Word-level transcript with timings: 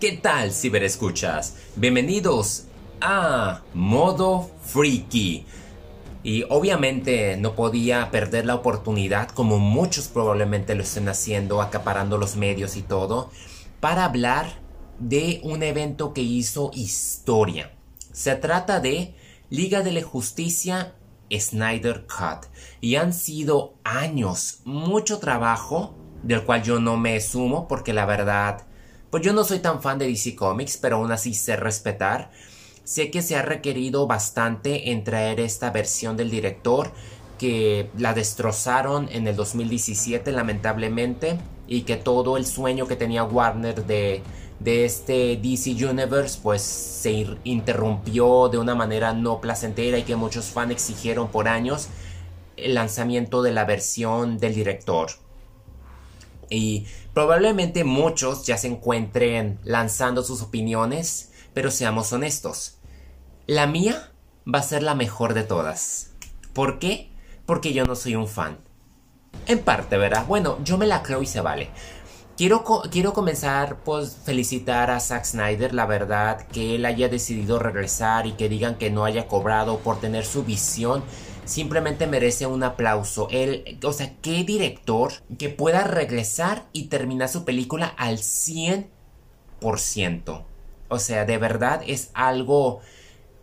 ¿Qué 0.00 0.12
tal, 0.12 0.50
ciberescuchas? 0.54 1.56
Bienvenidos 1.76 2.64
a 3.02 3.60
Modo 3.74 4.50
Freaky. 4.62 5.44
Y 6.22 6.44
obviamente 6.48 7.36
no 7.36 7.54
podía 7.54 8.10
perder 8.10 8.46
la 8.46 8.54
oportunidad, 8.54 9.28
como 9.28 9.58
muchos 9.58 10.08
probablemente 10.08 10.74
lo 10.74 10.84
estén 10.84 11.06
haciendo, 11.10 11.60
acaparando 11.60 12.16
los 12.16 12.36
medios 12.36 12.76
y 12.76 12.82
todo, 12.82 13.30
para 13.80 14.06
hablar 14.06 14.46
de 14.98 15.42
un 15.44 15.62
evento 15.62 16.14
que 16.14 16.22
hizo 16.22 16.70
historia. 16.72 17.70
Se 18.10 18.34
trata 18.36 18.80
de 18.80 19.14
Liga 19.50 19.82
de 19.82 19.92
la 19.92 20.02
Justicia 20.02 20.94
Snyder 21.30 22.06
Cut. 22.06 22.46
Y 22.80 22.94
han 22.94 23.12
sido 23.12 23.74
años, 23.84 24.60
mucho 24.64 25.18
trabajo, 25.18 25.94
del 26.22 26.42
cual 26.44 26.62
yo 26.62 26.80
no 26.80 26.96
me 26.96 27.20
sumo 27.20 27.68
porque 27.68 27.92
la 27.92 28.06
verdad, 28.06 28.66
pues 29.10 29.22
yo 29.22 29.32
no 29.32 29.44
soy 29.44 29.58
tan 29.58 29.82
fan 29.82 29.98
de 29.98 30.06
DC 30.06 30.36
Comics, 30.36 30.76
pero 30.76 30.96
aún 30.96 31.12
así 31.12 31.34
sé 31.34 31.56
respetar. 31.56 32.30
Sé 32.84 33.10
que 33.10 33.22
se 33.22 33.36
ha 33.36 33.42
requerido 33.42 34.06
bastante 34.06 34.90
en 34.90 35.04
traer 35.04 35.40
esta 35.40 35.70
versión 35.70 36.16
del 36.16 36.30
director 36.30 36.92
que 37.38 37.90
la 37.96 38.14
destrozaron 38.14 39.08
en 39.10 39.26
el 39.26 39.34
2017 39.34 40.30
lamentablemente 40.32 41.38
y 41.66 41.82
que 41.82 41.96
todo 41.96 42.36
el 42.36 42.44
sueño 42.46 42.86
que 42.86 42.96
tenía 42.96 43.24
Warner 43.24 43.86
de, 43.86 44.22
de 44.58 44.84
este 44.84 45.40
DC 45.42 45.70
Universe 45.86 46.38
pues 46.42 46.62
se 46.62 47.26
interrumpió 47.44 48.48
de 48.48 48.58
una 48.58 48.74
manera 48.74 49.14
no 49.14 49.40
placentera 49.40 49.98
y 49.98 50.02
que 50.02 50.16
muchos 50.16 50.46
fans 50.46 50.72
exigieron 50.72 51.28
por 51.28 51.48
años 51.48 51.88
el 52.56 52.74
lanzamiento 52.74 53.42
de 53.42 53.52
la 53.52 53.64
versión 53.64 54.38
del 54.38 54.54
director. 54.54 55.10
Y 56.50 56.86
probablemente 57.14 57.84
muchos 57.84 58.44
ya 58.44 58.58
se 58.58 58.66
encuentren 58.66 59.60
lanzando 59.62 60.22
sus 60.22 60.42
opiniones, 60.42 61.30
pero 61.54 61.70
seamos 61.70 62.12
honestos. 62.12 62.78
La 63.46 63.66
mía 63.66 64.12
va 64.52 64.58
a 64.58 64.64
ser 64.64 64.82
la 64.82 64.94
mejor 64.94 65.34
de 65.34 65.44
todas. 65.44 66.10
¿Por 66.52 66.78
qué? 66.78 67.10
Porque 67.46 67.72
yo 67.72 67.84
no 67.84 67.94
soy 67.94 68.16
un 68.16 68.28
fan. 68.28 68.58
En 69.46 69.60
parte, 69.60 69.96
¿verdad? 69.96 70.26
Bueno, 70.26 70.58
yo 70.64 70.76
me 70.76 70.86
la 70.86 71.02
creo 71.02 71.22
y 71.22 71.26
se 71.26 71.40
vale. 71.40 71.70
Quiero, 72.36 72.64
quiero 72.90 73.12
comenzar 73.12 73.76
pues 73.84 74.16
felicitar 74.24 74.90
a 74.90 74.98
Zack 74.98 75.24
Snyder, 75.24 75.74
la 75.74 75.84
verdad, 75.84 76.46
que 76.48 76.74
él 76.74 76.86
haya 76.86 77.08
decidido 77.08 77.58
regresar 77.58 78.26
y 78.26 78.32
que 78.32 78.48
digan 78.48 78.76
que 78.76 78.90
no 78.90 79.04
haya 79.04 79.28
cobrado 79.28 79.80
por 79.80 80.00
tener 80.00 80.24
su 80.24 80.42
visión 80.42 81.04
simplemente 81.44 82.06
merece 82.06 82.46
un 82.46 82.62
aplauso. 82.62 83.28
Él, 83.30 83.78
o 83.82 83.92
sea, 83.92 84.14
qué 84.22 84.44
director 84.44 85.12
que 85.38 85.48
pueda 85.48 85.84
regresar 85.84 86.66
y 86.72 86.88
terminar 86.88 87.28
su 87.28 87.44
película 87.44 87.86
al 87.86 88.18
100%. 88.18 90.44
O 90.88 90.98
sea, 90.98 91.24
de 91.24 91.38
verdad 91.38 91.82
es 91.86 92.10
algo 92.14 92.80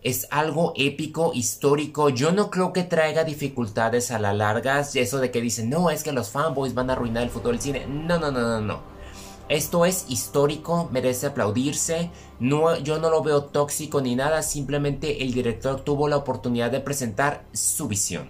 es 0.04 0.28
algo 0.31 0.73
épico, 0.78 1.31
histórico. 1.34 2.09
Yo 2.09 2.31
no 2.31 2.50
creo 2.50 2.72
que 2.72 2.84
traiga 2.84 3.23
dificultades 3.23 4.11
a 4.11 4.20
la 4.20 4.34
larga. 4.34 4.80
Eso 4.80 5.20
de 5.20 5.32
que 5.32 5.42
dicen, 5.42 5.70
no, 5.70 5.89
es 5.89 6.04
que 6.04 6.11
los 6.11 6.30
fanboys 6.30 6.73
van 6.73 6.89
a 6.89 6.94
arruinar 6.94 7.23
el 7.23 7.30
futuro 7.30 7.52
del 7.52 7.61
cine. 7.61 7.86
No, 7.88 8.20
no, 8.20 8.32
no, 8.32 8.39
no, 8.39 8.61
no. 8.61 8.97
Esto 9.50 9.86
es 9.86 10.06
histórico, 10.09 10.90
merece 10.92 11.28
aplaudirse. 11.28 12.12
No, 12.40 12.78
yo 12.78 13.00
no 13.00 13.09
lo 13.09 13.23
veo 13.23 13.45
tóxico 13.45 14.02
ni 14.02 14.14
nada, 14.14 14.44
simplemente 14.44 15.23
el 15.23 15.34
director 15.34 15.80
tuvo 15.80 16.09
la 16.09 16.17
oportunidad 16.17 16.70
de 16.70 16.81
presentar 16.81 17.45
su 17.54 17.88
visión. 17.88 18.30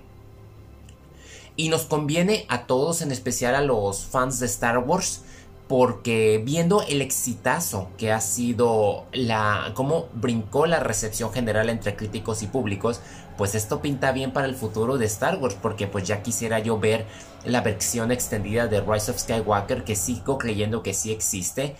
Y 1.55 1.69
nos 1.69 1.85
conviene 1.85 2.45
a 2.49 2.67
todos, 2.67 3.01
en 3.01 3.11
especial 3.11 3.55
a 3.55 3.61
los 3.61 4.05
fans 4.05 4.39
de 4.39 4.45
Star 4.45 4.77
Wars, 4.77 5.23
porque 5.67 6.41
viendo 6.43 6.81
el 6.81 7.01
exitazo 7.01 7.89
que 7.97 8.11
ha 8.11 8.21
sido 8.21 9.05
la 9.11 9.71
cómo 9.73 10.07
brincó 10.13 10.65
la 10.65 10.79
recepción 10.79 11.33
general 11.33 11.69
entre 11.69 11.95
críticos 11.95 12.41
y 12.41 12.47
públicos, 12.47 13.01
pues 13.37 13.53
esto 13.53 13.81
pinta 13.81 14.11
bien 14.11 14.31
para 14.31 14.47
el 14.47 14.55
futuro 14.55 14.97
de 14.97 15.05
Star 15.05 15.37
Wars, 15.37 15.57
porque 15.61 15.87
pues 15.87 16.05
ya 16.07 16.23
quisiera 16.23 16.59
yo 16.59 16.79
ver 16.79 17.05
la 17.43 17.61
versión 17.61 18.11
extendida 18.11 18.67
de 18.67 18.81
Rise 18.81 19.11
of 19.11 19.19
Skywalker 19.19 19.83
que 19.83 19.95
sigo 19.95 20.37
creyendo 20.37 20.83
que 20.83 20.93
sí 20.93 21.11
existe. 21.11 21.75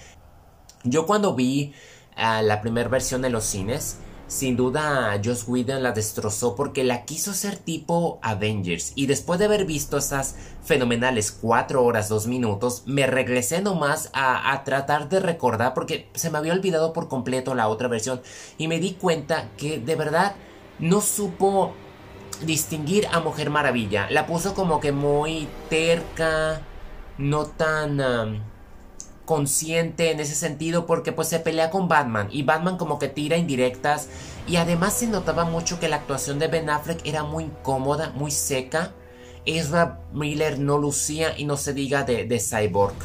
Yo 0.84 1.06
cuando 1.06 1.34
vi 1.34 1.74
ah, 2.16 2.42
la 2.42 2.62
primera 2.62 2.90
versión 2.90 3.24
en 3.26 3.32
los 3.32 3.46
cines, 3.46 3.98
sin 4.28 4.58
duda, 4.58 5.20
Joss 5.24 5.46
Whedon 5.48 5.84
la 5.84 5.94
destrozó 5.94 6.56
porque 6.56 6.84
la 6.84 7.06
quiso 7.06 7.34
ser 7.34 7.58
tipo 7.58 8.20
Avengers. 8.22 8.92
Y 8.96 9.06
después 9.06 9.40
de 9.40 9.46
haber 9.46 9.66
visto 9.66 9.98
esas 9.98 10.36
fenomenales 10.64 11.32
4 11.32 11.84
horas 11.84 12.10
2 12.10 12.28
minutos, 12.28 12.84
me 12.86 13.08
regresé 13.08 13.62
nomás 13.62 14.10
a, 14.14 14.52
a 14.52 14.64
tratar 14.64 15.08
de 15.10 15.22
recordar 15.22 15.74
porque 15.74 16.10
se 16.14 16.30
me 16.30 16.38
había 16.38 16.54
olvidado 16.54 16.92
por 16.92 17.08
completo 17.08 17.56
la 17.56 17.70
otra 17.70 17.88
versión. 17.88 18.22
Y 18.58 18.68
me 18.68 18.80
di 18.80 18.94
cuenta 18.94 19.50
que 19.56 19.80
de 19.80 19.96
verdad 19.96 20.36
no 20.80 21.02
supo 21.02 21.74
distinguir 22.42 23.08
a 23.12 23.20
Mujer 23.20 23.50
Maravilla. 23.50 24.08
La 24.10 24.28
puso 24.28 24.54
como 24.54 24.80
que 24.80 24.92
muy 24.92 25.48
terca, 25.70 26.62
no 27.18 27.46
tan 27.46 28.02
consciente 29.28 30.10
en 30.10 30.22
ese 30.22 30.36
sentido 30.36 30.86
porque 30.86 31.12
pues 31.12 31.28
se 31.28 31.40
pelea 31.40 31.70
con 31.70 31.90
Batman 31.90 32.30
y 32.32 32.44
Batman 32.44 32.78
como 32.78 32.98
que 32.98 33.10
tira 33.10 33.36
indirectas 33.36 34.08
y 34.48 34.56
además 34.56 34.94
se 34.94 35.08
notaba 35.08 35.44
mucho 35.44 35.82
que 35.82 35.90
la 35.90 35.98
actuación 35.98 36.40
de 36.40 36.48
Ben 36.48 36.70
Affleck 36.70 37.06
era 37.06 37.24
muy 37.24 37.44
incómoda, 37.44 38.12
muy 38.16 38.32
seca. 38.32 38.94
Ezra 39.46 40.00
Miller 40.14 40.60
no 40.60 40.78
lucía 40.78 41.38
y 41.38 41.44
no 41.44 41.58
se 41.58 41.74
diga 41.74 42.04
de, 42.04 42.24
de 42.24 42.40
Cyborg. 42.40 42.96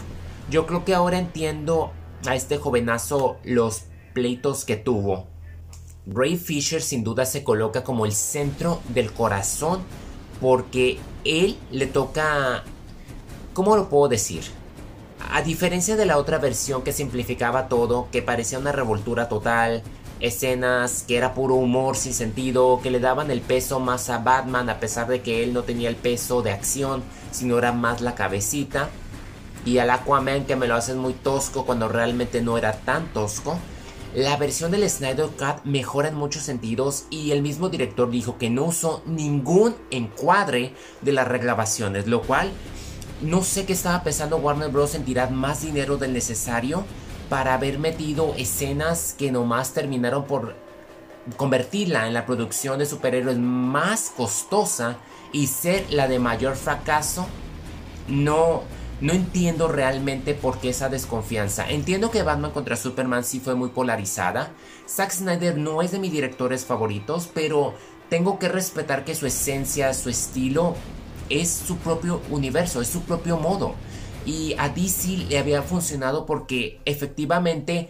Yo 0.49 0.65
creo 0.65 0.85
que 0.85 0.95
ahora 0.95 1.19
entiendo 1.19 1.91
a 2.25 2.37
este 2.37 2.57
jovenazo 2.57 3.39
los 3.43 3.87
pleitos 4.15 4.65
que 4.65 4.77
tuvo. 4.77 5.27
Ray 6.07 6.37
Fisher 6.37 6.83
sin 6.83 7.03
duda 7.03 7.27
se 7.27 7.43
coloca 7.43 7.83
como 7.83 8.07
el 8.07 8.13
centro 8.13 8.81
del 8.91 9.13
corazón 9.13 9.83
porque 10.41 11.01
él 11.25 11.59
le 11.73 11.87
toca... 11.87 12.63
¿Cómo 13.55 13.75
lo 13.75 13.89
puedo 13.89 14.07
decir? 14.07 14.62
A 15.31 15.43
diferencia 15.43 15.97
de 15.97 16.07
la 16.07 16.19
otra 16.19 16.39
versión 16.39 16.83
que 16.83 16.93
simplificaba 16.93 17.69
todo, 17.69 18.09
que 18.11 18.23
parecía 18.23 18.59
una 18.59 18.73
revoltura 18.73 19.29
total, 19.29 19.83
escenas 20.21 21.05
que 21.07 21.17
era 21.17 21.35
puro 21.35 21.55
humor 21.55 21.97
sin 21.97 22.15
sentido, 22.15 22.81
que 22.83 22.91
le 22.91 23.01
daban 23.01 23.31
el 23.31 23.41
peso 23.41 23.81
más 23.81 24.09
a 24.11 24.19
Batman 24.19 24.71
a 24.71 24.79
pesar 24.79 25.09
de 25.09 25.23
que 25.23 25.43
él 25.43 25.53
no 25.53 25.63
tenía 25.63 25.89
el 25.89 25.97
peso 25.97 26.43
de 26.43 26.53
acción, 26.53 27.03
sino 27.31 27.59
era 27.59 27.73
más 27.73 28.01
la 28.01 28.15
cabecita, 28.15 28.89
y 29.65 29.79
al 29.79 29.91
Aquaman 29.91 30.45
que 30.45 30.57
me 30.57 30.67
lo 30.67 30.75
hacen 30.75 30.99
muy 30.99 31.13
tosco 31.13 31.65
cuando 31.65 31.89
realmente 31.89 32.41
no 32.41 32.59
era 32.59 32.73
tan 32.73 33.13
tosco. 33.13 33.59
La 34.15 34.37
versión 34.37 34.71
del 34.71 34.89
Snyder 34.89 35.27
Cut 35.27 35.65
mejora 35.65 36.09
en 36.09 36.17
muchos 36.17 36.43
sentidos 36.43 37.05
y 37.09 37.31
el 37.31 37.41
mismo 37.41 37.71
director 37.71 38.11
dijo 38.11 38.37
que 38.37 38.51
no 38.51 38.65
usó 38.65 39.03
ningún 39.07 39.75
encuadre 39.91 40.75
de 41.01 41.13
las 41.13 41.27
regrabaciones, 41.27 42.07
lo 42.07 42.21
cual 42.21 42.51
no 43.23 43.43
sé 43.43 43.65
qué 43.65 43.73
estaba 43.73 44.03
pensando 44.03 44.37
Warner 44.37 44.71
Bros. 44.71 44.95
en 44.95 45.05
tirar 45.05 45.31
más 45.31 45.63
dinero 45.63 45.97
del 45.97 46.13
necesario 46.13 46.85
para 47.29 47.55
haber 47.55 47.79
metido 47.79 48.35
escenas 48.37 49.15
que 49.17 49.33
nomás 49.33 49.73
terminaron 49.73 50.25
por 50.27 50.55
convertirla 51.37 52.09
en 52.09 52.15
la 52.15 52.27
producción 52.27 52.81
de 52.81 52.87
superhéroes 52.87 53.39
más 53.39 54.13
costosa 54.17 54.97
y 55.33 55.47
ser 55.47 55.87
la 55.91 56.09
de 56.09 56.19
mayor 56.19 56.57
fracaso. 56.57 57.27
No, 58.09 58.63
no 59.01 59.13
entiendo 59.13 59.69
realmente 59.69 60.35
por 60.35 60.59
qué 60.59 60.71
esa 60.71 60.89
desconfianza. 60.89 61.71
Entiendo 61.71 62.11
que 62.11 62.25
Batman 62.25 62.51
contra 62.51 62.77
Superman 62.77 63.25
sí 63.25 63.39
fue 63.39 63.55
muy 63.55 63.69
polarizada. 63.69 64.51
Zack 64.89 65.13
Snyder 65.13 65.57
no 65.57 65.81
es 65.81 65.93
de 65.93 66.01
mis 66.01 66.13
directores 66.13 66.67
favoritos, 66.67 67.31
pero 67.33 67.75
tengo 68.11 68.41
que 68.41 68.49
respetar 68.49 69.05
que 69.05 69.15
su 69.15 69.27
esencia, 69.27 69.95
su 69.95 70.11
estilo 70.11 70.75
es 71.29 71.51
su 71.51 71.77
propio 71.79 72.21
universo, 72.31 72.81
es 72.81 72.89
su 72.89 73.03
propio 73.03 73.37
modo. 73.39 73.75
Y 74.25 74.55
a 74.59 74.69
DC 74.69 75.27
le 75.29 75.39
había 75.39 75.63
funcionado 75.63 76.27
porque 76.27 76.81
efectivamente 76.85 77.89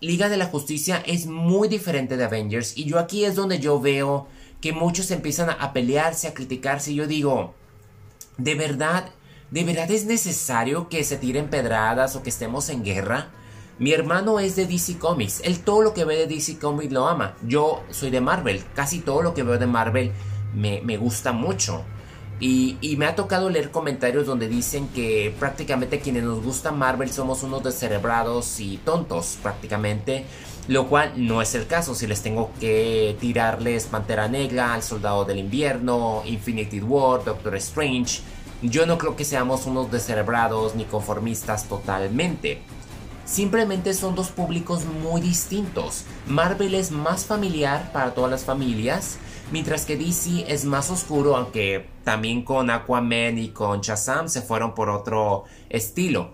Liga 0.00 0.28
de 0.28 0.36
la 0.36 0.46
Justicia 0.46 1.02
es 1.06 1.26
muy 1.26 1.68
diferente 1.68 2.16
de 2.16 2.24
Avengers. 2.24 2.76
Y 2.76 2.84
yo 2.84 2.98
aquí 2.98 3.24
es 3.24 3.34
donde 3.34 3.58
yo 3.58 3.80
veo 3.80 4.28
que 4.60 4.72
muchos 4.72 5.10
empiezan 5.10 5.50
a 5.50 5.72
pelearse, 5.72 6.28
a 6.28 6.34
criticarse. 6.34 6.92
Y 6.92 6.96
yo 6.96 7.06
digo, 7.06 7.54
¿de 8.36 8.54
verdad, 8.54 9.10
de 9.50 9.64
verdad 9.64 9.90
es 9.90 10.04
necesario 10.04 10.88
que 10.88 11.02
se 11.02 11.16
tiren 11.16 11.50
pedradas 11.50 12.14
o 12.14 12.22
que 12.22 12.30
estemos 12.30 12.68
en 12.68 12.84
guerra? 12.84 13.30
Mi 13.80 13.92
hermano 13.92 14.40
es 14.40 14.56
de 14.56 14.66
DC 14.66 14.98
Comics. 14.98 15.40
Él 15.44 15.60
todo 15.60 15.82
lo 15.82 15.94
que 15.94 16.04
ve 16.04 16.16
de 16.16 16.26
DC 16.26 16.58
Comics 16.58 16.92
lo 16.92 17.08
ama. 17.08 17.36
Yo 17.42 17.82
soy 17.90 18.10
de 18.10 18.20
Marvel. 18.20 18.64
Casi 18.74 19.00
todo 19.00 19.22
lo 19.22 19.34
que 19.34 19.42
veo 19.42 19.58
de 19.58 19.66
Marvel 19.66 20.12
me, 20.54 20.80
me 20.82 20.96
gusta 20.96 21.32
mucho. 21.32 21.84
Y, 22.40 22.96
me 22.98 23.06
ha 23.06 23.16
tocado 23.16 23.50
leer 23.50 23.70
comentarios 23.70 24.26
donde 24.26 24.48
dicen 24.48 24.88
que 24.88 25.34
prácticamente 25.38 25.98
quienes 25.98 26.22
nos 26.22 26.42
gusta 26.42 26.70
Marvel 26.70 27.10
somos 27.10 27.42
unos 27.42 27.64
descerebrados 27.64 28.60
y 28.60 28.78
tontos 28.78 29.38
prácticamente. 29.42 30.24
Lo 30.68 30.86
cual 30.86 31.12
no 31.16 31.40
es 31.40 31.54
el 31.54 31.66
caso 31.66 31.94
si 31.94 32.06
les 32.06 32.22
tengo 32.22 32.50
que 32.60 33.16
tirarles 33.20 33.86
Pantera 33.86 34.28
Negra, 34.28 34.76
El 34.76 34.82
Soldado 34.82 35.24
del 35.24 35.38
Invierno, 35.38 36.22
Infinity 36.26 36.80
War, 36.80 37.24
Doctor 37.24 37.56
Strange. 37.56 38.20
Yo 38.60 38.84
no 38.84 38.98
creo 38.98 39.16
que 39.16 39.24
seamos 39.24 39.66
unos 39.66 39.90
descerebrados 39.90 40.74
ni 40.74 40.84
conformistas 40.84 41.64
totalmente. 41.68 42.60
Simplemente 43.24 43.92
son 43.94 44.14
dos 44.14 44.28
públicos 44.28 44.84
muy 44.84 45.20
distintos. 45.20 46.04
Marvel 46.26 46.74
es 46.74 46.90
más 46.90 47.24
familiar 47.24 47.92
para 47.92 48.14
todas 48.14 48.30
las 48.30 48.44
familias, 48.44 49.18
mientras 49.50 49.84
que 49.84 49.96
DC 49.96 50.44
es 50.48 50.64
más 50.64 50.90
oscuro, 50.90 51.36
aunque 51.36 51.88
también 52.04 52.42
con 52.42 52.70
Aquaman 52.70 53.38
y 53.38 53.48
con 53.48 53.80
Shazam 53.80 54.28
se 54.28 54.42
fueron 54.42 54.74
por 54.74 54.90
otro 54.90 55.44
estilo. 55.68 56.30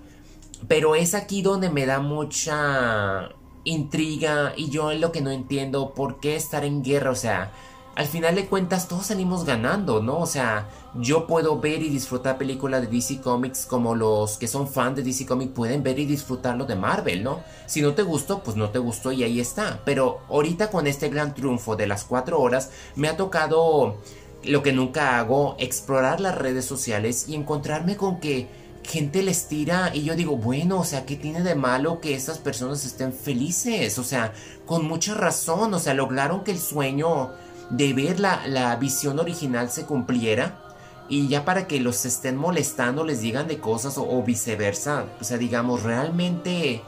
Pero 0.69 0.95
es 0.95 1.15
aquí 1.15 1.43
donde 1.43 1.71
me 1.71 1.87
da 1.87 2.01
mucha 2.01 3.31
intriga 3.65 4.53
y 4.57 4.71
yo 4.71 4.91
es 4.91 5.01
lo 5.01 5.13
que 5.13 5.21
no 5.21 5.31
entiendo 5.31 5.95
por 5.95 6.21
qué 6.21 6.37
estar 6.37 6.65
en 6.65 6.83
guerra, 6.83 7.11
o 7.11 7.17
sea, 7.17 7.51
al 7.97 8.07
final 8.07 8.35
de 8.35 8.47
cuentas 8.47 8.89
todos 8.89 9.07
salimos 9.07 9.45
ganando, 9.45 10.03
¿no? 10.03 10.19
O 10.19 10.27
sea, 10.27 10.69
yo 10.95 11.27
puedo 11.27 11.61
ver 11.61 11.83
y 11.83 11.89
disfrutar 11.89 12.39
películas 12.39 12.83
de 12.83 12.89
DC 12.89 13.21
Comics 13.21 13.67
como 13.67 13.95
los 13.95 14.37
que 14.37 14.49
son 14.49 14.69
fans 14.69 14.97
de 14.97 15.03
DC 15.03 15.27
Comics 15.27 15.53
pueden 15.53 15.83
ver 15.83 15.99
y 15.99 16.07
disfrutarlo 16.07 16.65
de 16.65 16.75
Marvel, 16.75 17.23
¿no? 17.23 17.41
Si 17.67 17.83
no 17.83 17.95
te 17.95 18.03
gustó, 18.03 18.43
pues 18.43 18.57
no 18.57 18.71
te 18.71 18.81
gustó 18.81 19.13
y 19.13 19.23
ahí 19.23 19.39
está. 19.39 19.81
Pero 19.85 20.21
ahorita 20.29 20.71
con 20.71 20.87
este 20.87 21.09
gran 21.09 21.35
triunfo 21.35 21.77
de 21.77 21.87
las 21.87 22.05
cuatro 22.05 22.41
horas, 22.41 22.71
me 22.97 23.09
ha 23.09 23.17
tocado 23.17 23.99
lo 24.43 24.63
que 24.63 24.73
nunca 24.73 25.19
hago, 25.19 25.57
explorar 25.59 26.21
las 26.21 26.37
redes 26.37 26.65
sociales 26.65 27.29
y 27.29 27.35
encontrarme 27.35 27.97
con 27.97 28.19
que 28.19 28.49
gente 28.83 29.23
les 29.23 29.49
tira 29.49 29.91
y 29.95 30.03
yo 30.03 30.15
digo, 30.15 30.37
bueno, 30.37 30.81
o 30.81 30.85
sea, 30.85 31.07
¿qué 31.07 31.17
tiene 31.17 31.43
de 31.43 31.55
malo 31.55 32.01
que 32.01 32.15
estas 32.15 32.39
personas 32.39 32.85
estén 32.85 33.13
felices? 33.13 33.99
O 33.99 34.05
sea, 34.05 34.33
con 34.67 34.85
mucha 34.87 35.15
razón, 35.15 35.73
o 35.75 35.79
sea, 35.79 35.95
lograron 35.95 36.45
que 36.45 36.51
el 36.51 36.59
sueño 36.59 37.31
de 37.71 37.93
ver 37.93 38.21
la, 38.21 38.77
visión 38.77 39.19
original 39.19 39.71
se 39.71 39.85
cumpliera 39.85 40.61
y 41.09 41.29
ya 41.29 41.45
para 41.45 41.67
que 41.67 41.81
los 41.81 42.05
estén 42.05 42.37
molestando 42.37 43.05
les 43.05 43.21
digan 43.21 43.47
de 43.47 43.59
cosas 43.59 43.95
o, 43.99 44.23
viceversa, 44.23 45.05
o 45.21 45.25
sea, 45.25 45.37
digamos, 45.37 45.83
realmente, 45.83 46.83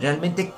realmente, 0.00 0.52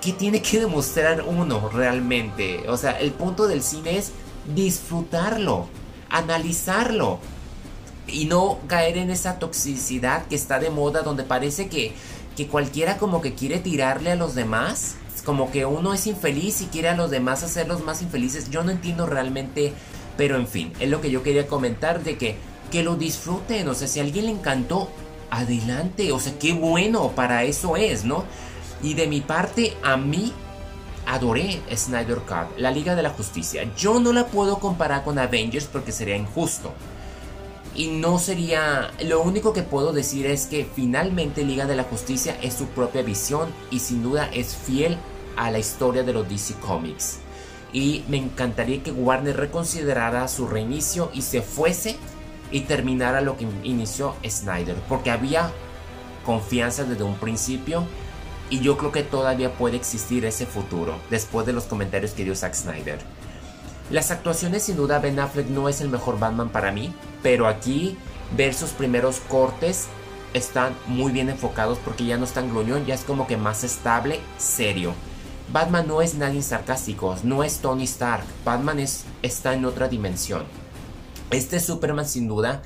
¿qué 0.00 0.12
tiene 0.12 0.40
que 0.40 0.60
demostrar 0.60 1.22
uno 1.22 1.68
realmente? 1.68 2.68
O 2.68 2.76
sea, 2.76 2.92
el 3.00 3.12
punto 3.12 3.48
del 3.48 3.62
cine 3.62 3.98
es 3.98 4.12
disfrutarlo, 4.54 5.66
analizarlo 6.10 7.18
y 8.06 8.26
no 8.26 8.58
caer 8.68 8.98
en 8.98 9.10
esa 9.10 9.38
toxicidad 9.38 10.26
que 10.26 10.36
está 10.36 10.58
de 10.60 10.70
moda 10.70 11.02
donde 11.02 11.24
parece 11.24 11.68
que, 11.68 11.92
que 12.36 12.46
cualquiera 12.46 12.98
como 12.98 13.20
que 13.20 13.34
quiere 13.34 13.58
tirarle 13.58 14.12
a 14.12 14.16
los 14.16 14.34
demás 14.34 14.96
como 15.24 15.50
que 15.50 15.64
uno 15.66 15.94
es 15.94 16.06
infeliz 16.06 16.60
y 16.60 16.66
quiere 16.66 16.88
a 16.88 16.96
los 16.96 17.10
demás 17.10 17.42
hacerlos 17.42 17.82
más 17.82 18.02
infelices. 18.02 18.50
Yo 18.50 18.62
no 18.62 18.70
entiendo 18.70 19.06
realmente, 19.06 19.72
pero 20.16 20.36
en 20.36 20.46
fin, 20.46 20.72
es 20.80 20.88
lo 20.88 21.00
que 21.00 21.10
yo 21.10 21.22
quería 21.22 21.46
comentar 21.46 22.04
de 22.04 22.18
que, 22.18 22.36
que 22.70 22.82
lo 22.82 22.96
disfruten. 22.96 23.66
O 23.68 23.74
sea, 23.74 23.88
si 23.88 24.00
a 24.00 24.02
alguien 24.02 24.26
le 24.26 24.32
encantó, 24.32 24.90
adelante. 25.30 26.12
O 26.12 26.20
sea, 26.20 26.38
qué 26.38 26.52
bueno, 26.52 27.10
para 27.12 27.44
eso 27.44 27.76
es, 27.76 28.04
¿no? 28.04 28.24
Y 28.82 28.94
de 28.94 29.06
mi 29.06 29.20
parte, 29.20 29.76
a 29.82 29.96
mí 29.96 30.32
adoré 31.06 31.60
Snyder 31.74 32.18
Cut, 32.18 32.58
la 32.58 32.70
Liga 32.70 32.94
de 32.94 33.02
la 33.02 33.10
Justicia. 33.10 33.68
Yo 33.76 34.00
no 34.00 34.12
la 34.12 34.26
puedo 34.26 34.58
comparar 34.58 35.04
con 35.04 35.18
Avengers 35.18 35.66
porque 35.66 35.92
sería 35.92 36.16
injusto. 36.16 36.72
Y 37.74 37.88
no 37.88 38.18
sería... 38.18 38.90
Lo 39.02 39.22
único 39.22 39.52
que 39.52 39.62
puedo 39.62 39.92
decir 39.92 40.26
es 40.26 40.46
que 40.46 40.64
finalmente 40.64 41.44
Liga 41.44 41.66
de 41.66 41.76
la 41.76 41.84
Justicia 41.84 42.36
es 42.40 42.54
su 42.54 42.66
propia 42.66 43.02
visión 43.02 43.48
y 43.70 43.80
sin 43.80 44.02
duda 44.02 44.28
es 44.32 44.54
fiel 44.54 44.98
a 45.36 45.50
la 45.50 45.58
historia 45.58 46.02
de 46.02 46.12
los 46.12 46.28
DC 46.28 46.54
Comics. 46.54 47.18
Y 47.72 48.04
me 48.08 48.18
encantaría 48.18 48.82
que 48.82 48.92
Warner 48.92 49.36
reconsiderara 49.36 50.28
su 50.28 50.46
reinicio 50.46 51.10
y 51.12 51.22
se 51.22 51.42
fuese 51.42 51.96
y 52.50 52.60
terminara 52.60 53.20
lo 53.20 53.36
que 53.36 53.46
inició 53.64 54.14
Snyder. 54.28 54.76
Porque 54.88 55.10
había 55.10 55.50
confianza 56.24 56.84
desde 56.84 57.04
un 57.04 57.16
principio 57.16 57.84
y 58.50 58.60
yo 58.60 58.76
creo 58.76 58.92
que 58.92 59.02
todavía 59.02 59.54
puede 59.54 59.76
existir 59.76 60.24
ese 60.24 60.46
futuro 60.46 60.94
después 61.10 61.46
de 61.46 61.52
los 61.52 61.64
comentarios 61.64 62.12
que 62.12 62.24
dio 62.24 62.36
Zack 62.36 62.54
Snyder. 62.54 62.98
Las 63.90 64.10
actuaciones 64.10 64.62
sin 64.62 64.76
duda 64.76 64.98
Ben 64.98 65.18
Affleck 65.18 65.48
no 65.48 65.68
es 65.68 65.80
el 65.80 65.88
mejor 65.88 66.18
Batman 66.18 66.48
para 66.48 66.72
mí, 66.72 66.94
pero 67.22 67.46
aquí 67.46 67.98
ver 68.36 68.54
sus 68.54 68.70
primeros 68.70 69.20
cortes 69.28 69.88
están 70.32 70.74
muy 70.86 71.12
bien 71.12 71.28
enfocados 71.28 71.78
porque 71.78 72.04
ya 72.04 72.16
no 72.16 72.24
es 72.24 72.32
tan 72.32 72.52
ya 72.86 72.94
es 72.94 73.02
como 73.04 73.26
que 73.26 73.36
más 73.36 73.64
estable, 73.64 74.20
serio. 74.38 74.94
Batman 75.52 75.86
no 75.86 76.02
es 76.02 76.14
nadie 76.14 76.42
sarcástico, 76.42 77.16
no 77.22 77.44
es 77.44 77.58
Tony 77.58 77.84
Stark. 77.84 78.24
Batman 78.44 78.80
es, 78.80 79.04
está 79.22 79.54
en 79.54 79.64
otra 79.64 79.88
dimensión. 79.88 80.44
Este 81.30 81.60
Superman 81.60 82.06
sin 82.06 82.28
duda. 82.28 82.62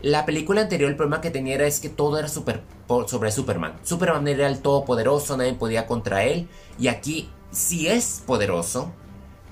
La 0.00 0.26
película 0.26 0.62
anterior 0.62 0.90
el 0.90 0.96
problema 0.96 1.20
que 1.20 1.30
tenía 1.30 1.54
era 1.54 1.66
es 1.66 1.78
que 1.78 1.88
todo 1.88 2.18
era 2.18 2.28
sobre 2.28 3.30
Superman. 3.30 3.78
Superman 3.84 4.26
era 4.26 4.48
el 4.48 4.58
todopoderoso, 4.58 5.36
nadie 5.36 5.54
podía 5.54 5.86
contra 5.86 6.24
él. 6.24 6.48
Y 6.78 6.88
aquí 6.88 7.30
sí 7.52 7.86
es 7.86 8.22
poderoso, 8.26 8.92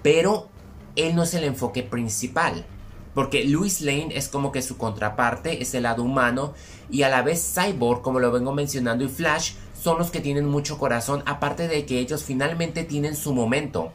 pero 0.02 0.48
él 0.96 1.14
no 1.14 1.22
es 1.22 1.34
el 1.34 1.44
enfoque 1.44 1.84
principal. 1.84 2.66
Porque 3.14 3.44
Louis 3.44 3.80
Lane 3.80 4.08
es 4.14 4.28
como 4.28 4.50
que 4.50 4.62
su 4.62 4.76
contraparte, 4.76 5.62
es 5.62 5.74
el 5.74 5.82
lado 5.82 6.02
humano, 6.02 6.54
y 6.90 7.02
a 7.02 7.08
la 7.08 7.22
vez 7.22 7.54
Cyborg, 7.54 8.02
como 8.02 8.20
lo 8.20 8.30
vengo 8.30 8.52
mencionando, 8.52 9.04
y 9.04 9.08
Flash 9.08 9.52
son 9.82 9.98
los 9.98 10.10
que 10.10 10.20
tienen 10.20 10.46
mucho 10.46 10.78
corazón, 10.78 11.22
aparte 11.26 11.66
de 11.66 11.86
que 11.86 11.98
ellos 11.98 12.22
finalmente 12.24 12.84
tienen 12.84 13.16
su 13.16 13.32
momento. 13.32 13.92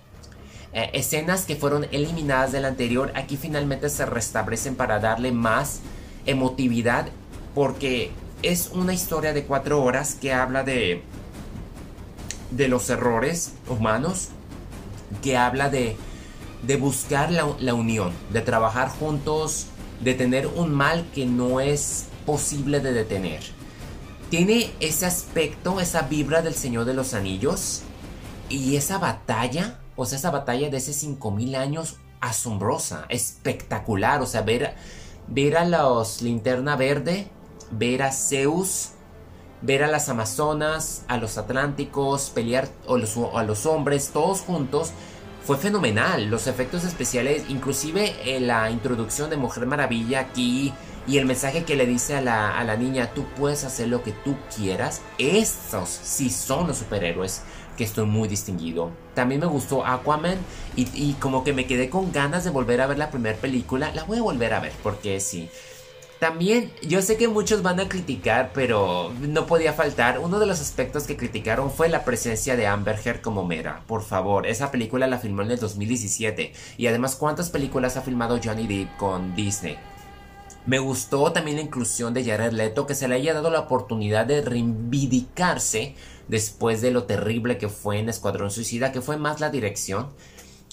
Eh, 0.74 0.90
escenas 0.94 1.46
que 1.46 1.56
fueron 1.56 1.86
eliminadas 1.92 2.52
del 2.52 2.66
anterior, 2.66 3.12
aquí 3.16 3.38
finalmente 3.38 3.90
se 3.90 4.06
restablecen 4.06 4.76
para 4.76 5.00
darle 5.00 5.32
más 5.32 5.80
emotividad, 6.26 7.08
porque 7.54 8.12
es 8.42 8.72
una 8.74 8.94
historia 8.94 9.32
de 9.32 9.44
cuatro 9.44 9.84
horas 9.84 10.16
que 10.16 10.34
habla 10.34 10.64
de, 10.64 11.04
de 12.52 12.68
los 12.68 12.90
errores 12.90 13.54
humanos, 13.70 14.30
que 15.22 15.38
habla 15.38 15.70
de, 15.70 15.96
de 16.64 16.76
buscar 16.78 17.32
la, 17.32 17.48
la 17.60 17.74
unión, 17.74 18.12
de 18.34 18.42
trabajar 18.42 18.90
juntos, 18.90 19.68
de 20.02 20.16
tener 20.16 20.48
un 20.48 20.74
mal 20.74 21.06
que 21.14 21.26
no 21.26 21.60
es 21.60 22.06
posible 22.26 22.80
de 22.80 22.92
detener 22.92 23.56
tiene 24.30 24.72
ese 24.80 25.06
aspecto, 25.06 25.80
esa 25.80 26.04
vibra 26.04 26.42
del 26.42 26.56
Señor 26.56 26.86
de 26.86 26.94
los 26.94 27.14
Anillos 27.14 27.82
y 28.50 28.76
esa 28.76 28.98
batalla, 28.98 29.80
o 29.96 30.06
sea, 30.06 30.18
esa 30.18 30.32
batalla 30.32 30.70
de 30.70 30.78
ese 30.78 30.94
5000 30.94 31.56
años 31.56 31.98
asombrosa, 32.22 33.06
espectacular, 33.10 34.22
o 34.22 34.26
sea, 34.26 34.42
ver, 34.42 34.76
ver 35.28 35.58
a 35.58 35.66
los 35.66 36.22
linterna 36.22 36.76
verde, 36.76 37.30
ver 37.72 38.04
a 38.04 38.12
Zeus, 38.12 38.90
ver 39.62 39.84
a 39.84 39.88
las 39.88 40.10
Amazonas, 40.10 41.04
a 41.08 41.18
los 41.18 41.38
Atlánticos, 41.38 42.30
pelear 42.30 42.68
a 42.88 43.44
los 43.44 43.66
hombres, 43.66 44.10
todos 44.12 44.42
juntos, 44.42 44.92
fue 45.46 45.58
fenomenal. 45.58 46.26
Los 46.26 46.48
efectos 46.48 46.84
especiales, 46.84 47.46
inclusive 47.50 48.16
eh, 48.26 48.40
la 48.40 48.72
introducción 48.72 49.30
de 49.30 49.38
Mujer 49.38 49.66
Maravilla 49.68 50.20
aquí, 50.22 50.74
y 51.08 51.18
el 51.18 51.26
mensaje 51.26 51.64
que 51.64 51.76
le 51.76 51.86
dice 51.86 52.16
a 52.16 52.22
la, 52.22 52.76
niña, 52.78 53.12
tú 53.14 53.26
puedes 53.38 53.64
hacer 53.64 53.88
lo 53.88 54.02
que 54.04 54.12
tú 54.12 54.36
quieras. 54.56 55.02
Estos 55.18 55.90
sí 55.90 56.30
son 56.30 56.68
los 56.68 56.78
superhéroes 56.78 57.44
que 57.78 57.84
estoy 57.84 58.06
muy 58.06 58.28
distinguido. 58.28 58.92
También 59.14 59.42
me 59.42 59.48
gustó 59.48 59.86
Aquaman 59.86 60.38
y, 60.76 61.14
como 61.14 61.44
que 61.44 61.54
me 61.54 61.68
quedé 61.68 61.90
con 61.90 62.12
ganas 62.12 62.44
de 62.44 62.50
volver 62.50 62.82
a 62.82 62.88
ver 62.88 62.98
la 62.98 63.12
primera 63.12 63.38
película. 63.38 63.92
La 63.94 64.04
voy 64.04 64.18
a 64.18 64.24
volver 64.24 64.54
a 64.54 64.60
ver 64.60 64.74
porque 64.82 65.20
sí. 65.20 65.50
También 66.20 66.72
yo 66.82 67.02
sé 67.02 67.18
que 67.18 67.28
muchos 67.28 67.62
van 67.62 67.80
a 67.80 67.90
criticar, 67.90 68.52
pero 68.54 69.12
no 69.20 69.46
podía 69.46 69.74
faltar. 69.74 70.18
Uno 70.20 70.40
de 70.40 70.46
los 70.48 70.62
aspectos 70.62 71.04
que 71.04 71.18
criticaron 71.18 71.70
fue 71.70 71.90
la 71.90 72.06
presencia 72.06 72.56
de 72.56 72.66
Amber 72.66 72.98
Heard 73.04 73.22
como 73.22 73.46
Mera. 73.46 73.84
Por 73.86 74.02
favor, 74.02 74.48
esa 74.48 74.72
película 74.72 75.08
la 75.08 75.20
filmó 75.20 75.44
en 75.44 75.52
el 75.52 75.60
2017. 75.60 76.54
Y 76.78 76.88
además, 76.88 77.16
¿cuántas 77.16 77.50
películas 77.50 77.98
ha 77.98 78.02
filmado 78.02 78.40
Johnny 78.44 78.66
Depp 78.66 78.98
con 78.98 79.36
Disney? 79.36 79.78
Me 80.66 80.80
gustó 80.80 81.32
también 81.32 81.58
la 81.58 81.64
inclusión 81.64 82.16
de 82.16 82.26
Jared 82.26 82.52
Leto, 82.52 82.88
que 82.88 82.96
se 82.96 83.08
le 83.08 83.16
haya 83.16 83.36
dado 83.36 83.52
la 83.52 83.60
oportunidad 83.60 84.26
de 84.26 84.42
reivindicarse 84.42 85.94
después 86.28 86.82
de 86.82 86.90
lo 86.90 87.04
terrible 87.04 87.60
que 87.60 87.70
fue 87.70 88.00
en 88.00 88.10
Escuadrón 88.10 88.50
Suicida, 88.50 88.92
que 88.92 89.02
fue 89.02 89.18
más 89.18 89.40
la 89.40 89.52
dirección. 89.52 90.08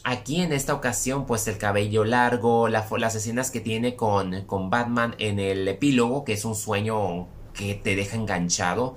Aquí 0.03 0.41
en 0.41 0.55
esta 0.55 0.73
ocasión, 0.73 1.27
pues 1.27 1.47
el 1.47 1.59
cabello 1.59 2.05
largo, 2.05 2.69
las 2.69 3.15
escenas 3.15 3.51
que 3.51 3.61
tiene 3.61 3.95
con, 3.95 4.47
con 4.47 4.71
Batman 4.71 5.15
en 5.19 5.39
el 5.39 5.69
epílogo, 5.69 6.25
que 6.25 6.33
es 6.33 6.47
un 6.47 6.55
sueño 6.55 7.29
que 7.53 7.75
te 7.75 7.95
deja 7.95 8.17
enganchado. 8.17 8.97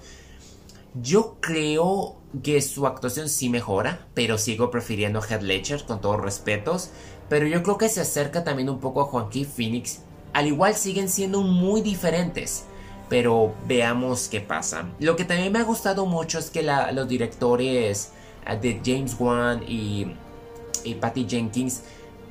Yo 0.94 1.36
creo 1.42 2.16
que 2.42 2.62
su 2.62 2.88
actuación 2.88 3.28
sí 3.28 3.50
mejora, 3.50 4.08
pero 4.14 4.38
sigo 4.38 4.72
prefiriendo 4.72 5.20
a 5.20 5.28
Heath 5.28 5.42
Ledger 5.42 5.84
con 5.84 6.00
todos 6.00 6.22
respetos. 6.22 6.92
Pero 7.28 7.48
yo 7.48 7.64
creo 7.64 7.78
que 7.78 7.90
se 7.90 8.00
acerca 8.00 8.46
también 8.46 8.70
un 8.70 8.80
poco 8.80 9.02
a 9.02 9.06
Joaquín 9.06 9.46
Phoenix 9.46 10.00
al 10.36 10.48
igual 10.48 10.76
siguen 10.76 11.08
siendo 11.08 11.42
muy 11.42 11.82
diferentes. 11.82 12.66
Pero 13.08 13.54
veamos 13.68 14.28
qué 14.28 14.42
pasa. 14.42 14.90
Lo 15.00 15.16
que 15.16 15.24
también 15.24 15.54
me 15.54 15.60
ha 15.60 15.64
gustado 15.64 16.06
mucho 16.06 16.40
es 16.40 16.50
que 16.50 16.62
los 16.62 17.08
directores 17.08 18.12
eh, 18.46 18.58
de 18.62 18.82
James 18.84 19.16
Wan 19.18 19.64
y, 19.66 20.14
Patty 21.00 21.26
Jenkins 21.28 21.84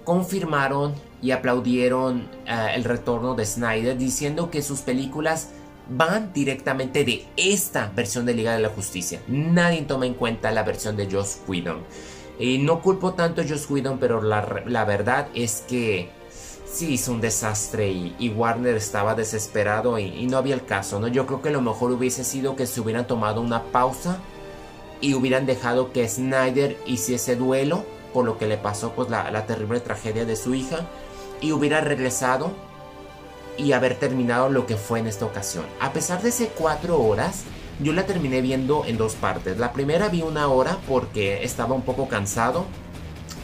confirmaron 0.04 0.94
y 1.22 1.30
aplaudieron 1.30 2.28
eh, 2.46 2.72
el 2.74 2.84
retorno 2.84 3.34
de 3.34 3.46
Snyder 3.46 3.96
diciendo 3.96 4.50
que 4.50 4.60
sus 4.60 4.80
películas 4.80 5.48
van 5.88 6.32
directamente 6.34 7.04
de 7.04 7.24
esta 7.38 7.90
versión 7.96 8.26
de 8.26 8.34
Liga 8.34 8.52
de 8.52 8.60
la 8.60 8.68
Justicia. 8.68 9.22
Nadie 9.28 9.80
toma 9.82 10.04
en 10.04 10.14
cuenta 10.14 10.50
la 10.50 10.62
versión 10.62 10.96
de 10.96 11.10
Joss 11.10 11.38
Whedon. 11.48 11.78
Y 12.38 12.58
no 12.58 12.82
culpo 12.82 13.14
tanto 13.14 13.40
a 13.40 13.44
Joss 13.48 13.70
Whedon, 13.70 13.98
pero 13.98 14.20
la, 14.20 14.84
verdad 14.84 15.28
es 15.34 15.64
que 15.68 16.10
sí 16.74 16.92
hizo 16.92 17.12
un 17.12 17.20
desastre 17.20 17.90
y, 17.90 18.28
Warner 18.36 18.76
estaba 18.76 19.14
desesperado 19.14 19.98
y, 19.98 20.26
no 20.26 20.36
había 20.36 20.54
el 20.54 20.64
caso, 20.64 20.98
¿no? 20.98 21.08
Yo 21.08 21.26
creo 21.26 21.40
que 21.40 21.50
lo 21.50 21.60
mejor 21.60 21.92
hubiese 21.92 22.24
sido 22.24 22.56
que 22.56 22.66
se 22.66 22.80
hubieran 22.80 23.06
tomado 23.06 23.40
una 23.40 23.62
pausa 23.62 24.18
y 25.00 25.14
hubieran 25.14 25.46
dejado 25.46 25.92
que 25.92 26.08
Snyder 26.08 26.76
hiciese 26.86 27.36
duelo 27.36 27.84
por 28.12 28.24
lo 28.24 28.38
que 28.38 28.46
le 28.46 28.56
pasó 28.56 28.92
pues 28.92 29.10
la, 29.10 29.46
terrible 29.46 29.80
tragedia 29.80 30.24
de 30.24 30.36
su 30.36 30.54
hija 30.54 30.86
y 31.40 31.52
hubiera 31.52 31.80
regresado 31.80 32.52
y 33.56 33.72
haber 33.72 33.96
terminado 33.96 34.48
lo 34.48 34.66
que 34.66 34.76
fue 34.76 35.00
en 35.00 35.06
esta 35.06 35.26
ocasión. 35.26 35.64
A 35.80 35.92
pesar 35.92 36.22
de 36.22 36.30
ese 36.30 36.48
cuatro 36.48 37.00
horas, 37.00 37.44
yo 37.80 37.92
la 37.92 38.06
terminé 38.06 38.40
viendo 38.40 38.84
en 38.86 38.96
dos 38.96 39.14
partes. 39.14 39.58
La 39.58 39.72
primera 39.72 40.08
vi 40.08 40.22
una 40.22 40.48
hora 40.48 40.78
porque 40.88 41.44
estaba 41.44 41.74
un 41.74 41.82
poco 41.82 42.08
cansado. 42.08 42.66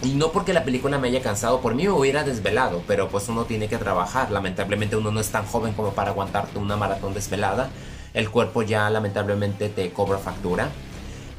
Y 0.03 0.15
no 0.15 0.33
porque 0.33 0.55
la 0.55 0.65
película 0.65 0.99
me 0.99 1.09
haya 1.09 1.21
cansado, 1.21 1.61
por 1.61 1.75
mí 1.75 1.85
me 1.85 1.91
hubiera 1.91 2.25
desvelado, 2.25 2.83
pero 2.87 3.09
pues 3.09 3.29
uno 3.29 3.45
tiene 3.45 3.69
que 3.69 3.77
trabajar. 3.77 4.31
Lamentablemente 4.31 4.97
uno 4.97 5.11
no 5.11 5.21
es 5.21 5.29
tan 5.29 5.45
joven 5.45 5.75
como 5.75 5.93
para 5.93 6.11
aguantarte 6.11 6.59
una 6.59 6.77
maratón 6.77 7.13
desvelada. 7.13 7.69
El 8.15 8.31
cuerpo 8.31 8.63
ya 8.63 8.89
lamentablemente 8.89 9.69
te 9.69 9.91
cobra 9.93 10.19
factura. 10.19 10.71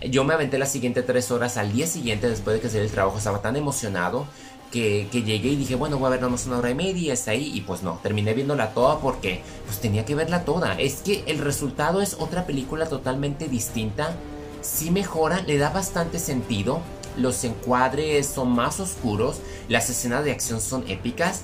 Yo 0.02 0.24
me 0.24 0.34
aventé 0.34 0.58
las 0.58 0.72
siguientes 0.72 1.06
tres 1.06 1.32
horas 1.32 1.58
al 1.58 1.74
día 1.74 1.88
siguiente 1.88 2.30
después 2.30 2.56
de 2.56 2.62
que 2.62 2.68
saliera 2.68 2.86
el 2.86 2.94
trabajo, 2.94 3.18
estaba 3.18 3.42
tan 3.42 3.56
emocionado 3.56 4.26
que, 4.72 5.08
llegué 5.12 5.50
y 5.50 5.56
dije, 5.56 5.76
bueno, 5.76 5.98
voy 5.98 6.08
a 6.08 6.18
ver 6.18 6.26
una 6.26 6.58
hora 6.58 6.70
y 6.70 6.76
media, 6.76 7.14
está 7.14 7.32
ahí. 7.32 7.52
Y 7.54 7.62
pues 7.62 7.84
no, 7.84 8.00
terminé 8.02 8.34
viéndola 8.34 8.74
toda 8.74 9.00
porque 9.00 9.42
pues 9.66 9.80
tenía 9.80 10.06
que 10.06 10.16
verla 10.16 10.46
toda. 10.46 10.80
Es 10.80 11.02
que 11.02 11.24
el 11.28 11.40
resultado 11.40 12.02
es 12.02 12.16
otra 12.20 12.46
película 12.46 12.88
totalmente 12.88 13.48
distinta. 13.48 14.16
Sí 14.62 14.92
mejora, 14.92 15.42
le 15.42 15.58
da 15.58 15.70
bastante 15.70 16.20
sentido. 16.20 16.82
Los 17.18 17.44
encuadres 17.44 18.28
son 18.28 18.52
más 18.52 18.80
oscuros. 18.80 19.42
Las 19.68 19.90
escenas 19.90 20.24
de 20.24 20.32
acción 20.32 20.62
son 20.62 20.88
épicas. 20.90 21.42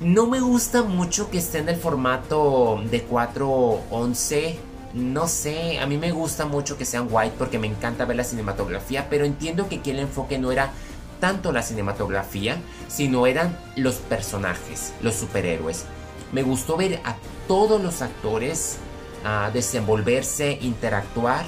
No 0.00 0.26
me 0.26 0.40
gusta 0.40 0.82
mucho 0.82 1.30
que 1.30 1.38
esté 1.38 1.58
en 1.58 1.68
el 1.68 1.76
formato 1.76 2.80
de 2.90 3.06
4.11. 3.06 4.56
No 4.94 5.28
sé, 5.28 5.78
a 5.78 5.86
mí 5.86 5.98
me 5.98 6.10
gusta 6.10 6.46
mucho 6.46 6.76
que 6.76 6.84
sean 6.84 7.08
white 7.10 7.34
porque 7.38 7.58
me 7.58 7.66
encanta 7.66 8.06
ver 8.06 8.16
la 8.16 8.24
cinematografía, 8.24 9.08
pero 9.08 9.24
entiendo 9.24 9.68
que 9.68 9.76
aquí 9.76 9.90
el 9.90 10.00
enfoque 10.00 10.38
no 10.38 10.50
era 10.50 10.72
tanto 11.20 11.52
la 11.52 11.62
cinematografía, 11.62 12.56
sino 12.88 13.26
eran 13.26 13.56
los 13.76 13.96
personajes, 13.96 14.92
los 15.02 15.14
superhéroes. 15.14 15.84
Me 16.32 16.42
gustó 16.42 16.76
ver 16.76 17.00
a 17.04 17.16
todos 17.46 17.80
los 17.80 18.02
actores 18.02 18.78
a 19.24 19.50
desenvolverse, 19.52 20.58
interactuar. 20.62 21.44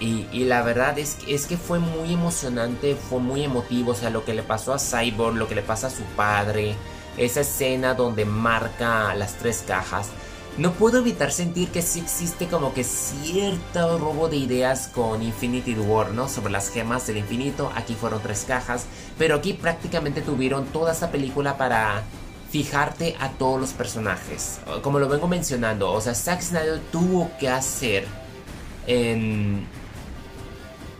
Y, 0.00 0.44
la 0.44 0.62
verdad 0.62 0.98
es, 0.98 1.18
es 1.26 1.46
que 1.46 1.56
fue 1.56 1.78
muy 1.78 2.12
emocionante, 2.12 2.96
fue 2.96 3.20
muy 3.20 3.42
emotivo. 3.44 3.92
O 3.92 3.94
sea, 3.94 4.10
lo 4.10 4.24
que 4.24 4.34
le 4.34 4.42
pasó 4.42 4.74
a 4.74 4.78
Cyborg, 4.78 5.36
lo 5.36 5.48
que 5.48 5.54
le 5.54 5.62
pasa 5.62 5.86
a 5.86 5.90
su 5.90 6.02
padre, 6.16 6.74
esa 7.16 7.40
escena 7.40 7.94
donde 7.94 8.24
marca 8.24 9.14
las 9.14 9.34
tres 9.34 9.64
cajas. 9.66 10.08
No 10.56 10.72
puedo 10.72 10.98
evitar 10.98 11.32
sentir 11.32 11.70
que 11.70 11.82
sí 11.82 11.98
existe 11.98 12.46
como 12.46 12.72
que 12.74 12.84
cierto 12.84 13.98
robo 13.98 14.28
de 14.28 14.36
ideas 14.36 14.88
con 14.88 15.20
Infinity 15.22 15.74
War, 15.74 16.12
¿no? 16.12 16.28
Sobre 16.28 16.52
las 16.52 16.70
gemas 16.70 17.06
del 17.08 17.16
infinito. 17.16 17.72
Aquí 17.74 17.94
fueron 17.94 18.22
tres 18.22 18.44
cajas. 18.46 18.86
Pero 19.18 19.36
aquí 19.36 19.54
prácticamente 19.54 20.22
tuvieron 20.22 20.66
toda 20.66 20.92
esta 20.92 21.10
película 21.10 21.56
para 21.56 22.04
fijarte 22.50 23.16
a 23.18 23.30
todos 23.30 23.60
los 23.60 23.72
personajes. 23.72 24.60
Como 24.82 25.00
lo 25.00 25.08
vengo 25.08 25.26
mencionando, 25.26 25.90
o 25.90 26.00
sea, 26.00 26.14
Zack 26.14 26.40
Snyder 26.40 26.78
tuvo 26.92 27.28
que 27.40 27.48
hacer 27.48 28.06
en, 28.86 29.66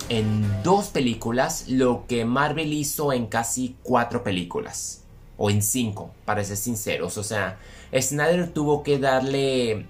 en 0.08 0.62
dos 0.62 0.88
películas 0.88 1.68
lo 1.68 2.06
que 2.06 2.24
Marvel 2.24 2.72
hizo 2.72 3.12
en 3.12 3.26
casi 3.26 3.76
cuatro 3.82 4.22
películas. 4.22 5.04
O 5.36 5.50
en 5.50 5.62
cinco, 5.62 6.12
para 6.24 6.44
ser 6.44 6.56
sinceros. 6.56 7.18
O 7.18 7.24
sea, 7.24 7.58
Snyder 7.92 8.52
tuvo 8.52 8.82
que 8.82 8.98
darle 8.98 9.86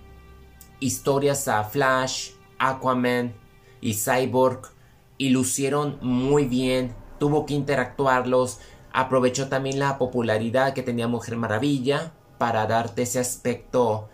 historias 0.81 1.49
a 1.49 1.65
Flash, 1.65 2.31
Aquaman 2.59 3.35
y 3.81 3.95
Cyborg 3.95 4.71
y 5.19 5.31
lucieron 5.31 5.99
muy 6.01 6.47
bien. 6.47 6.95
Tuvo 7.19 7.45
que 7.45 7.55
interactuarlos. 7.55 8.59
Aprovechó 8.93 9.49
también 9.49 9.79
la 9.79 9.99
popularidad 9.99 10.73
que 10.73 10.83
tenía 10.83 11.09
Mujer 11.09 11.37
Maravilla 11.37 12.15
para 12.39 12.67
darte 12.67 13.03
ese 13.03 13.21
aspecto 13.21 14.09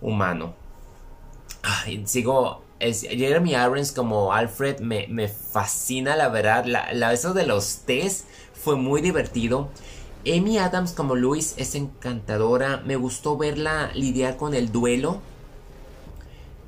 humano. 0.00 0.54
sigo. 2.06 2.62
Jeremy 2.90 3.52
Irons 3.52 3.92
como 3.92 4.32
Alfred 4.32 4.80
me, 4.80 5.28
fascina, 5.28 6.16
la 6.16 6.28
verdad. 6.28 6.64
La, 6.66 7.12
eso 7.12 7.32
de 7.32 7.46
los 7.46 7.78
test 7.86 8.26
fue 8.52 8.76
muy 8.76 9.00
divertido. 9.00 9.68
Amy 10.26 10.58
Adams 10.58 10.92
como 10.92 11.14
Luis 11.14 11.54
es 11.56 11.74
encantadora. 11.74 12.82
Me 12.84 12.96
gustó 12.96 13.36
verla 13.36 13.90
lidiar 13.94 14.36
con 14.36 14.54
el 14.54 14.72
duelo. 14.72 15.20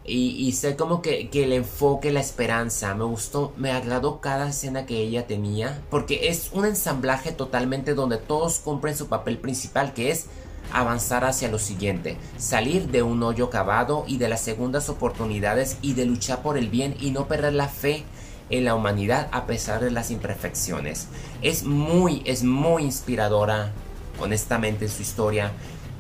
Y, 0.07 0.53
sé 0.53 0.77
como 0.77 1.01
que, 1.01 1.31
que, 1.31 1.45
el 1.45 1.53
enfoque, 1.55 2.13
la 2.13 2.21
esperanza. 2.21 2.95
Me 2.95 3.05
gustó, 3.05 3.55
me 3.57 3.73
agradó 3.73 4.21
cada 4.21 4.51
escena 4.51 4.85
que 4.85 4.99
ella 4.99 5.27
tenía. 5.27 5.83
Porque 5.91 6.29
es 6.29 6.51
un 6.53 6.67
ensamblaje 6.67 7.33
totalmente 7.33 7.95
donde 7.95 8.19
todos 8.19 8.59
cumplen 8.59 8.97
su 8.97 9.09
papel 9.09 9.39
principal, 9.39 9.95
que 9.95 10.11
es 10.11 10.27
avanzar 10.73 11.25
hacia 11.25 11.49
lo 11.49 11.59
siguiente. 11.59 12.17
Salir 12.37 12.89
de 12.89 13.03
un 13.03 13.23
hoyo 13.23 13.51
cavado 13.51 14.05
y 14.07 14.19
de 14.19 14.29
las 14.29 14.41
segundas 14.43 14.89
oportunidades 14.89 15.79
y 15.83 15.95
de 15.95 16.07
luchar 16.07 16.43
por 16.43 16.59
el 16.59 16.69
bien 16.69 16.97
y 17.01 17.11
no 17.11 17.27
perder 17.27 17.53
la 17.53 17.69
fe 17.69 18.05
en 18.51 18.65
la 18.65 18.75
humanidad 18.75 19.29
a 19.33 19.47
pesar 19.47 19.83
de 19.83 19.91
las 19.91 20.11
imperfecciones. 20.11 21.09
Es 21.43 21.65
muy, 21.65 22.23
es 22.25 22.43
muy 22.45 22.83
inspiradora, 22.83 23.73
honestamente, 24.21 24.89
su 24.89 25.03
historia. 25.03 25.53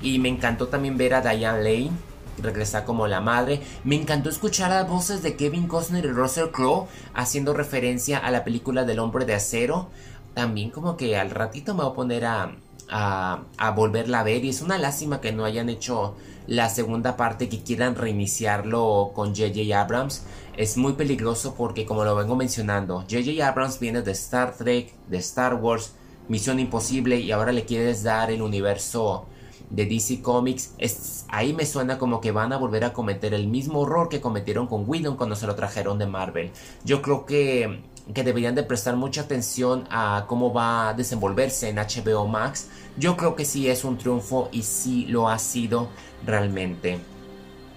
Y 0.03 0.19
me 0.19 0.29
encantó 0.29 0.69
también 0.69 0.99
ver 0.99 1.15
a 1.15 1.21
Diane 1.21 1.63
Lane 1.63 1.91
regresar 2.39 2.85
como 2.85 3.07
la 3.07 3.21
madre. 3.21 3.61
Me 3.85 3.97
encantó 3.97 4.29
escuchar 4.29 4.71
las 4.71 4.89
voces 4.89 5.23
de 5.23 5.37
Kevin 5.37 5.69
Costner 5.69 6.05
y 6.05 6.09
Russell 6.09 6.51
Crowe 6.51 6.89
haciendo 7.15 7.55
referencia 7.55 8.19
a 8.19 8.31
la 8.31 8.45
película 8.45 8.85
del 8.85 8.99
hombre 8.99 9.25
de 9.25 9.35
acero. 9.35 9.89
También 10.35 10.71
como 10.71 10.97
que 10.97 11.17
al 11.17 11.31
ratito 11.31 11.75
me 11.75 11.83
voy 11.83 11.93
a 11.93 11.95
poner 11.95 12.25
a, 12.25 12.53
a, 12.91 13.45
volverla 13.77 14.21
a 14.21 14.25
ver. 14.25 14.45
Y 14.45 14.51
es 14.51 14.63
una 14.63 14.79
lástima 14.79 15.21
que 15.21 15.33
no 15.33 15.45
hayan 15.45 15.69
hecho 15.69 16.15
la 16.47 16.69
segunda 16.69 17.17
parte 17.17 17.49
que 17.49 17.63
quieran 17.63 17.95
reiniciarlo 17.95 19.13
con 19.15 19.35
JJ 19.35 19.73
Abrams 19.75 20.25
es 20.57 20.77
muy 20.77 20.93
peligroso 20.93 21.55
porque 21.57 21.87
como 21.87 22.05
lo 22.05 22.15
vengo 22.15 22.37
mencionando, 22.37 23.05
JJ 23.09 23.43
Abrams 23.43 23.81
viene 23.81 24.03
de 24.03 24.13
Star 24.13 24.55
Trek, 24.57 24.93
de 25.09 25.17
Star 25.19 25.55
Wars, 25.55 25.95
Misión 26.29 26.61
Imposible 26.61 27.19
y 27.19 27.33
ahora 27.33 27.53
le 27.53 27.65
quieres 27.65 28.03
dar 28.03 28.31
el 28.31 28.43
universo 28.43 29.27
de 29.71 29.87
DC 29.87 30.23
Comics, 30.23 30.75
es, 30.79 31.25
ahí 31.29 31.53
me 31.53 31.67
suena 31.67 31.99
como 31.99 32.21
que 32.21 32.31
van 32.31 32.53
a 32.53 32.57
volver 32.57 32.85
a 32.85 32.93
cometer 32.93 33.35
el 33.35 33.49
mismo 33.49 33.85
error 33.85 34.09
que 34.09 34.21
cometieron 34.21 34.67
con 34.67 34.89
Whedon 34.89 35.17
cuando 35.17 35.37
se 35.37 35.47
lo 35.47 35.55
trajeron 35.55 35.99
de 35.99 36.07
Marvel. 36.07 36.53
Yo 36.85 37.03
creo 37.03 37.27
que, 37.27 37.81
que 38.13 38.23
deberían 38.23 38.55
de 38.55 38.63
prestar 38.63 38.97
mucha 38.97 39.23
atención 39.23 39.87
a 39.91 40.25
cómo 40.29 40.53
va 40.53 40.91
a 40.91 40.95
desenvolverse 40.95 41.69
en 41.69 41.77
HBO 41.77 42.27
Max. 42.27 42.69
Yo 42.97 43.17
creo 43.17 43.35
que 43.35 43.45
sí 43.45 43.69
es 43.69 43.85
un 43.85 43.97
triunfo 43.97 44.49
y 44.53 44.63
sí 44.63 45.07
lo 45.07 45.29
ha 45.29 45.39
sido 45.39 45.89
realmente. 46.27 47.01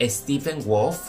Stephen 0.02 0.64
Wolf, 0.66 1.00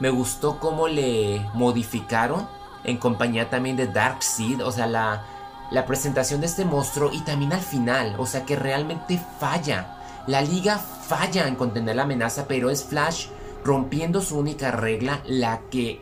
me 0.00 0.10
gustó 0.10 0.58
cómo 0.58 0.88
le 0.88 1.40
modificaron 1.54 2.48
en 2.84 2.96
compañía 2.96 3.50
también 3.50 3.76
de 3.76 3.86
Darkseid, 3.86 4.64
o 4.64 4.72
sea, 4.72 4.86
la, 4.86 5.24
la 5.70 5.86
presentación 5.86 6.40
de 6.40 6.46
este 6.46 6.64
monstruo 6.64 7.10
y 7.12 7.20
también 7.20 7.52
al 7.52 7.60
final, 7.60 8.16
o 8.18 8.26
sea, 8.26 8.44
que 8.44 8.56
realmente 8.56 9.20
falla. 9.38 9.96
La 10.26 10.40
liga 10.42 10.78
falla 10.78 11.46
en 11.46 11.54
contener 11.54 11.96
la 11.96 12.02
amenaza, 12.02 12.46
pero 12.48 12.70
es 12.70 12.84
Flash 12.84 13.26
rompiendo 13.64 14.20
su 14.20 14.38
única 14.38 14.70
regla, 14.70 15.20
la 15.26 15.60
que 15.70 16.00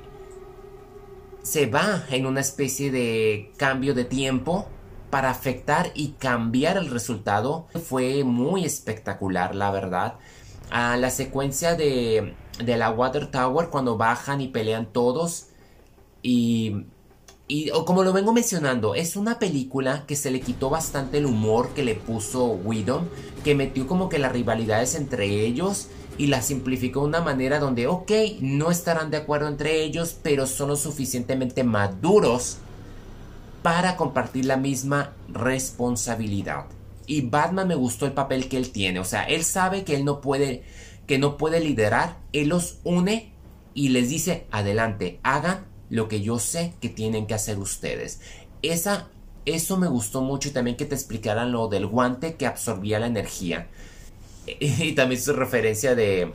se 1.48 1.66
va 1.66 2.04
en 2.10 2.26
una 2.26 2.40
especie 2.40 2.90
de 2.90 3.52
cambio 3.56 3.94
de 3.94 4.04
tiempo 4.04 4.66
para 5.10 5.30
afectar 5.30 5.90
y 5.94 6.08
cambiar 6.18 6.76
el 6.76 6.90
resultado. 6.90 7.66
Fue 7.84 8.24
muy 8.24 8.64
espectacular, 8.64 9.54
la 9.54 9.70
verdad 9.70 10.18
a 10.70 10.96
la 10.96 11.10
secuencia 11.10 11.74
de, 11.74 12.34
de 12.62 12.76
la 12.76 12.90
Water 12.90 13.30
Tower 13.30 13.68
cuando 13.68 13.96
bajan 13.96 14.40
y 14.40 14.48
pelean 14.48 14.92
todos. 14.92 15.46
Y, 16.22 16.84
y 17.46 17.70
como 17.86 18.02
lo 18.02 18.12
vengo 18.12 18.32
mencionando, 18.32 18.94
es 18.94 19.16
una 19.16 19.38
película 19.38 20.04
que 20.06 20.16
se 20.16 20.30
le 20.30 20.40
quitó 20.40 20.68
bastante 20.70 21.18
el 21.18 21.26
humor 21.26 21.70
que 21.70 21.84
le 21.84 21.94
puso 21.94 22.46
Whedon, 22.46 23.08
que 23.44 23.54
metió 23.54 23.86
como 23.86 24.08
que 24.08 24.18
las 24.18 24.32
rivalidades 24.32 24.94
entre 24.94 25.26
ellos 25.26 25.88
y 26.18 26.26
la 26.26 26.42
simplificó 26.42 27.00
de 27.00 27.06
una 27.06 27.20
manera 27.20 27.58
donde, 27.60 27.86
ok, 27.86 28.10
no 28.40 28.70
estarán 28.70 29.10
de 29.10 29.16
acuerdo 29.16 29.48
entre 29.48 29.82
ellos, 29.82 30.16
pero 30.22 30.46
son 30.46 30.68
lo 30.68 30.76
suficientemente 30.76 31.64
maduros 31.64 32.58
para 33.62 33.96
compartir 33.96 34.44
la 34.44 34.56
misma 34.56 35.12
responsabilidad. 35.28 36.66
Y 37.06 37.22
Batman 37.22 37.68
me 37.68 37.74
gustó 37.74 38.04
el 38.04 38.12
papel 38.12 38.48
que 38.48 38.58
él 38.58 38.70
tiene. 38.70 39.00
O 39.00 39.04
sea, 39.04 39.22
él 39.24 39.44
sabe 39.44 39.84
que 39.84 39.96
él 39.96 40.04
no 40.04 40.20
puede 40.20 40.64
que 41.08 41.18
no 41.18 41.38
puede 41.38 41.58
liderar, 41.58 42.18
Él 42.32 42.50
los 42.50 42.78
une 42.84 43.32
y 43.74 43.88
les 43.88 44.10
dice, 44.10 44.46
adelante, 44.50 45.18
hagan 45.22 45.66
lo 45.88 46.06
que 46.06 46.20
yo 46.20 46.38
sé 46.38 46.74
que 46.80 46.90
tienen 46.90 47.26
que 47.26 47.32
hacer 47.32 47.58
ustedes. 47.58 48.20
Esa, 48.60 49.08
eso 49.46 49.78
me 49.78 49.88
gustó 49.88 50.20
mucho 50.20 50.50
y 50.50 50.52
también 50.52 50.76
que 50.76 50.84
te 50.84 50.94
explicaran 50.94 51.50
lo 51.50 51.68
del 51.68 51.86
guante 51.86 52.36
que 52.36 52.46
absorbía 52.46 53.00
la 53.00 53.06
energía. 53.06 53.68
Y 54.60 54.92
también 54.92 55.20
su 55.20 55.32
referencia 55.32 55.94
de, 55.94 56.32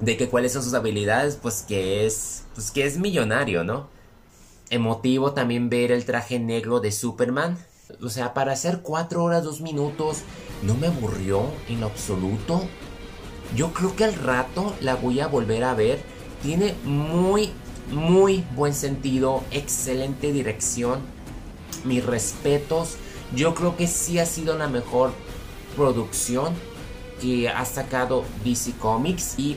de 0.00 0.16
que 0.16 0.28
cuáles 0.28 0.52
son 0.52 0.62
sus 0.62 0.74
habilidades, 0.74 1.36
pues 1.36 1.64
que 1.66 2.06
es, 2.06 2.44
pues 2.54 2.70
que 2.70 2.84
es 2.84 2.98
millonario, 2.98 3.64
¿no? 3.64 3.88
Emotivo 4.70 5.32
también 5.32 5.68
ver 5.68 5.92
el 5.92 6.04
traje 6.04 6.38
negro 6.38 6.80
de 6.80 6.92
Superman. 6.92 7.58
O 8.02 8.08
sea, 8.08 8.34
para 8.34 8.52
hacer 8.52 8.80
4 8.82 9.22
horas 9.22 9.42
2 9.42 9.62
minutos 9.62 10.18
no 10.62 10.74
me 10.74 10.86
aburrió 10.86 11.44
en 11.68 11.80
lo 11.80 11.86
absoluto. 11.86 12.62
Yo 13.56 13.72
creo 13.72 13.96
que 13.96 14.04
al 14.04 14.14
rato 14.14 14.74
la 14.80 14.94
voy 14.94 15.20
a 15.20 15.26
volver 15.26 15.64
a 15.64 15.74
ver. 15.74 15.98
Tiene 16.42 16.74
muy, 16.84 17.50
muy 17.90 18.44
buen 18.54 18.74
sentido, 18.74 19.42
excelente 19.50 20.32
dirección. 20.32 21.00
Mis 21.84 22.04
respetos. 22.04 22.96
Yo 23.34 23.54
creo 23.54 23.76
que 23.76 23.86
sí 23.86 24.18
ha 24.18 24.26
sido 24.26 24.56
la 24.56 24.68
mejor 24.68 25.12
producción 25.76 26.54
que 27.20 27.48
ha 27.48 27.64
sacado 27.64 28.24
DC 28.44 28.72
Comics 28.78 29.38
y 29.38 29.56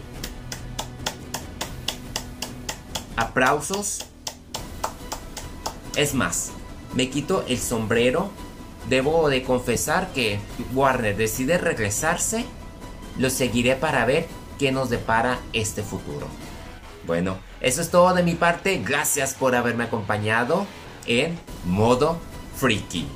aplausos. 3.15 4.05
Es 5.95 6.13
más, 6.13 6.51
me 6.93 7.09
quito 7.09 7.43
el 7.47 7.59
sombrero. 7.59 8.29
Debo 8.89 9.29
de 9.29 9.43
confesar 9.43 10.11
que 10.13 10.39
Warner 10.73 11.15
decide 11.15 11.57
regresarse. 11.57 12.45
Lo 13.17 13.29
seguiré 13.29 13.75
para 13.75 14.05
ver 14.05 14.27
qué 14.59 14.71
nos 14.71 14.89
depara 14.89 15.39
este 15.53 15.83
futuro. 15.83 16.27
Bueno, 17.05 17.37
eso 17.61 17.81
es 17.81 17.89
todo 17.89 18.13
de 18.13 18.23
mi 18.23 18.35
parte. 18.35 18.81
Gracias 18.83 19.33
por 19.33 19.55
haberme 19.55 19.85
acompañado 19.85 20.65
en 21.05 21.37
modo 21.65 22.17
freaky. 22.55 23.07